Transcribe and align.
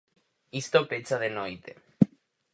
Isto 0.61 0.87
pecha 0.89 1.17
de 1.23 1.29
noite. 1.39 1.71